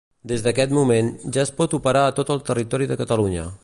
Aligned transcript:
Des 0.29 0.45
d'aquest 0.45 0.73
moment, 0.77 1.11
ja 1.37 1.45
es 1.49 1.53
pot 1.61 1.77
operar 1.81 2.05
a 2.07 2.17
tot 2.23 2.35
el 2.37 2.45
territori 2.51 2.93
de 2.93 3.03
Catalunya. 3.05 3.51